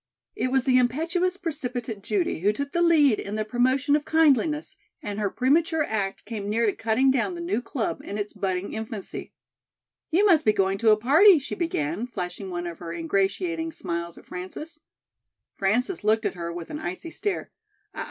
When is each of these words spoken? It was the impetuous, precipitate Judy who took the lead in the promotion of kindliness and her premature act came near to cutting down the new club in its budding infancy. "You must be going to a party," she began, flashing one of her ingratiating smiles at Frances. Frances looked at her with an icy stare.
It 0.35 0.49
was 0.51 0.63
the 0.63 0.79
impetuous, 0.79 1.37
precipitate 1.37 2.01
Judy 2.01 2.39
who 2.39 2.51
took 2.53 2.71
the 2.71 2.81
lead 2.81 3.19
in 3.19 3.35
the 3.35 3.45
promotion 3.45 3.95
of 3.95 4.03
kindliness 4.03 4.75
and 5.03 5.19
her 5.19 5.29
premature 5.29 5.83
act 5.83 6.25
came 6.25 6.49
near 6.49 6.65
to 6.65 6.73
cutting 6.73 7.11
down 7.11 7.35
the 7.35 7.39
new 7.39 7.61
club 7.61 8.01
in 8.03 8.17
its 8.17 8.33
budding 8.33 8.73
infancy. 8.73 9.31
"You 10.09 10.25
must 10.25 10.43
be 10.43 10.53
going 10.53 10.79
to 10.79 10.89
a 10.89 10.97
party," 10.97 11.37
she 11.37 11.53
began, 11.53 12.07
flashing 12.07 12.49
one 12.49 12.65
of 12.65 12.79
her 12.79 12.91
ingratiating 12.91 13.71
smiles 13.73 14.17
at 14.17 14.25
Frances. 14.25 14.79
Frances 15.57 16.03
looked 16.03 16.25
at 16.25 16.33
her 16.33 16.51
with 16.51 16.71
an 16.71 16.79
icy 16.79 17.11
stare. 17.11 17.51